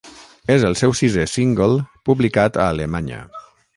És 0.53 0.63
el 0.69 0.77
seu 0.79 0.95
sisè 0.99 1.25
single 1.33 1.77
publicat 2.11 2.59
a 2.65 2.67
Alemanya. 2.77 3.21